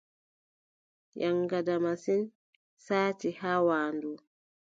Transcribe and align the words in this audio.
Yaŋgada 1.21 1.75
masin, 1.85 2.23
saati 2.85 3.29
haa 3.41 3.59
waandu. 3.67 4.11